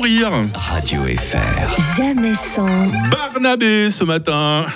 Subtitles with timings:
[0.00, 0.30] rire.
[0.54, 1.96] Radio FR.
[1.96, 2.88] Jamais sans.
[3.10, 4.66] Barnabé ce matin.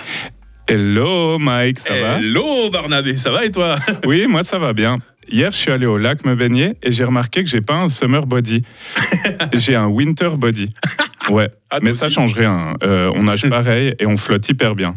[0.66, 2.18] Hello Mike, ça va?
[2.18, 3.76] Hello Barnabé, ça va et toi?
[4.06, 4.98] Oui, moi ça va bien.
[5.28, 7.88] Hier, je suis allé au lac me baigner et j'ai remarqué que j'ai pas un
[7.88, 8.62] summer body.
[9.52, 10.70] j'ai un winter body.
[11.30, 11.48] Ouais,
[11.82, 12.74] mais ça change rien.
[12.82, 14.94] Euh, on nage pareil et on flotte hyper bien.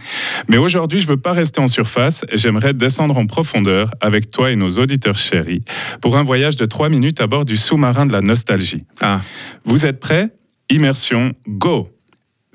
[0.48, 2.24] mais aujourd'hui, je veux pas rester en surface.
[2.32, 5.62] J'aimerais descendre en profondeur avec toi et nos auditeurs chéris
[6.00, 8.84] pour un voyage de 3 minutes à bord du sous-marin de la nostalgie.
[9.00, 9.20] Ah,
[9.64, 10.30] Vous êtes prêts?
[10.68, 11.88] Immersion, go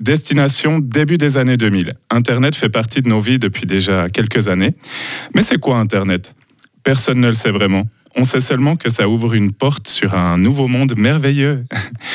[0.00, 1.94] Destination début des années 2000.
[2.10, 4.74] Internet fait partie de nos vies depuis déjà quelques années.
[5.34, 6.34] Mais c'est quoi Internet?
[6.82, 7.84] Personne ne le sait vraiment.
[8.14, 11.62] On sait seulement que ça ouvre une porte sur un nouveau monde merveilleux.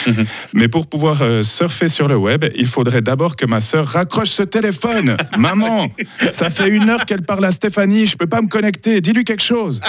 [0.54, 4.30] Mais pour pouvoir euh, surfer sur le web, il faudrait d'abord que ma sœur raccroche
[4.30, 5.18] ce téléphone.
[5.38, 5.88] Maman,
[6.32, 9.44] ça fait une heure qu'elle parle à Stéphanie, je peux pas me connecter, dis-lui quelque
[9.44, 9.82] chose.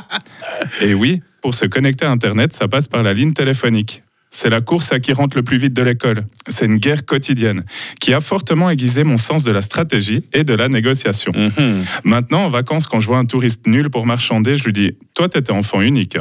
[0.81, 4.03] Et oui, pour se connecter à Internet, ça passe par la ligne téléphonique.
[4.31, 6.25] C'est la course à qui rentre le plus vite de l'école.
[6.49, 7.65] C'est une guerre quotidienne
[8.01, 11.33] qui a fortement aiguisé mon sens de la stratégie et de la négociation.
[11.35, 11.85] mhm.
[12.05, 15.29] Maintenant, en vacances, quand je vois un touriste nul pour marchander, je lui dis Toi,
[15.29, 16.17] t'étais enfant unique.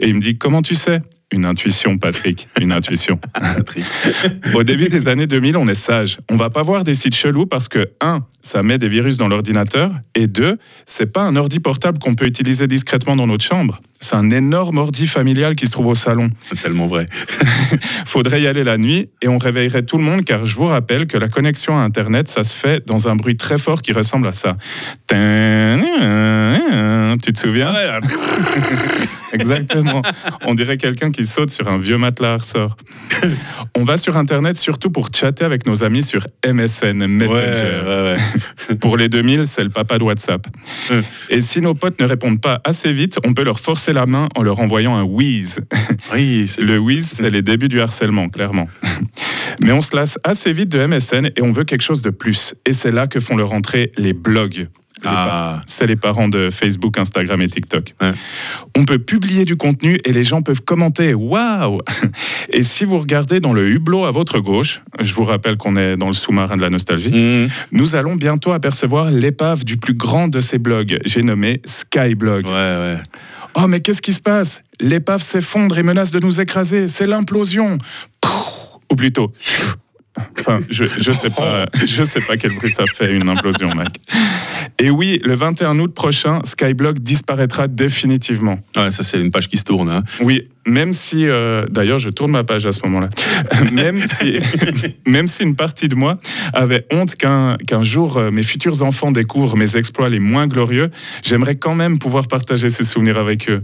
[0.00, 1.00] Et il me dit Comment tu sais?
[1.32, 3.18] Une intuition, Patrick, une intuition.
[3.34, 3.86] Patrick.
[4.54, 6.18] Au début des années 2000, on est sage.
[6.30, 9.28] On va pas voir des sites chelous parce que, un, ça met des virus dans
[9.28, 13.80] l'ordinateur, et deux, c'est pas un ordi portable qu'on peut utiliser discrètement dans notre chambre.
[14.02, 16.28] C'est un énorme ordi familial qui se trouve au salon.
[16.48, 17.06] C'est tellement vrai.
[18.04, 21.06] Faudrait y aller la nuit et on réveillerait tout le monde car je vous rappelle
[21.06, 24.26] que la connexion à Internet, ça se fait dans un bruit très fort qui ressemble
[24.26, 24.56] à ça.
[27.22, 27.72] Tu te souviens?
[29.32, 30.02] Exactement.
[30.44, 32.76] On dirait quelqu'un qui saute sur un vieux matelas à ressort.
[33.76, 37.36] On va sur Internet surtout pour chatter avec nos amis sur MSN, Messenger.
[37.86, 38.16] ouais,
[38.70, 38.76] ouais.
[38.80, 40.46] Pour les 2000, c'est le papa de WhatsApp.
[40.90, 41.02] Euh.
[41.30, 44.28] Et si nos potes ne répondent pas assez vite, on peut leur forcer la main
[44.34, 45.60] en leur envoyant un whiz.
[46.12, 48.68] Oui, Le whiz, c'est les débuts du harcèlement, clairement.
[49.62, 52.54] Mais on se lasse assez vite de MSN et on veut quelque chose de plus.
[52.66, 54.68] Et c'est là que font leur entrée les blogs.
[55.04, 55.60] Ah.
[55.66, 57.92] C'est les parents de Facebook, Instagram et TikTok.
[58.00, 58.12] Ouais.
[58.76, 61.12] On peut publier du contenu et les gens peuvent commenter.
[61.12, 61.80] Waouh
[62.52, 65.96] Et si vous regardez dans le hublot à votre gauche, je vous rappelle qu'on est
[65.96, 67.48] dans le sous-marin de la nostalgie, Mhm.
[67.72, 71.00] nous allons bientôt apercevoir l'épave du plus grand de ces blogs.
[71.04, 72.44] J'ai nommé Skyblog.
[72.46, 72.96] Ouais, ouais.
[73.54, 74.62] Oh, mais qu'est-ce qui se passe?
[74.80, 76.88] L'épave s'effondre et menace de nous écraser.
[76.88, 77.78] C'est l'implosion.
[78.90, 79.32] Ou plutôt.
[80.38, 84.00] Enfin, je, je sais pas, je sais pas quel bruit ça fait une implosion, mec.
[84.82, 88.58] Et oui, le 21 août prochain, Skyblog disparaîtra définitivement.
[88.76, 89.88] Ouais, ça c'est une page qui se tourne.
[89.88, 90.02] Hein.
[90.22, 93.08] Oui, même si, euh, d'ailleurs, je tourne ma page à ce moment-là.
[93.72, 94.40] même si,
[95.06, 96.18] même si une partie de moi
[96.52, 100.90] avait honte qu'un qu'un jour euh, mes futurs enfants découvrent mes exploits les moins glorieux,
[101.22, 103.62] j'aimerais quand même pouvoir partager ces souvenirs avec eux.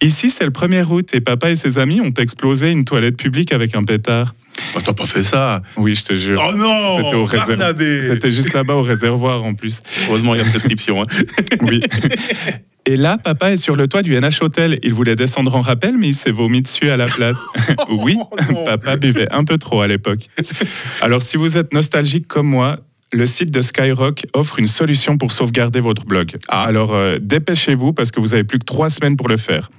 [0.00, 3.52] Ici, c'est le 1er août et papa et ses amis ont explosé une toilette publique
[3.52, 4.32] avec un pétard.
[4.76, 6.42] Oh, T'as pas fait ça Oui, je te jure.
[6.46, 7.72] Oh non C'était au réservoir.
[7.78, 9.80] C'était juste là-bas au réservoir en plus.
[10.08, 11.02] Heureusement, il y a prescription.
[11.02, 11.06] Hein.
[11.62, 11.80] Oui.
[12.86, 14.78] Et là, papa est sur le toit du NH Hotel.
[14.82, 17.36] Il voulait descendre en rappel, mais il s'est vomi dessus à la place.
[17.90, 18.64] oui, Oh non.
[18.64, 20.20] papa buvait un peu trop à l'époque.
[21.02, 22.78] Alors, si vous êtes nostalgique comme moi,
[23.12, 26.36] le site de Skyrock offre une solution pour sauvegarder votre blog.
[26.48, 26.64] Ah.
[26.64, 29.70] Alors, euh, dépêchez-vous parce que vous avez plus que trois semaines pour le faire.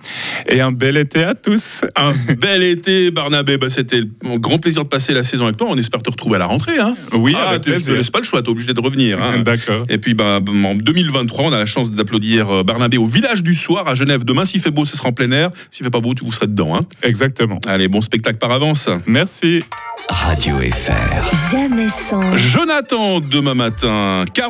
[0.48, 1.82] Et un bel été à tous.
[1.96, 3.58] Un bel été, Barnabé.
[3.58, 5.68] Bah, C'était un grand plaisir de passer la saison avec toi.
[5.70, 6.80] On espère te retrouver à la rentrée.
[6.80, 6.96] Hein.
[7.14, 9.22] Oui, ah, avec tu- laisse pas le choix, t'es obligé de revenir.
[9.24, 9.40] Hein.
[9.44, 9.84] D'accord.
[9.90, 13.54] Et puis bah, en 2023, on a la chance d'applaudir euh, Barnabé au village du
[13.54, 14.24] soir à Genève.
[14.24, 15.52] Demain, s'il fait beau, ce sera en plein air.
[15.70, 16.76] S'il fait pas beau, tu vous serez dedans.
[16.76, 16.82] Hein.
[17.04, 17.60] Exactement.
[17.68, 18.90] Allez, bon spectacle par avance.
[19.06, 19.62] Merci.
[20.08, 21.52] Radio FR.
[21.52, 22.38] Jamais sans.
[22.38, 24.24] Jonathan, demain matin.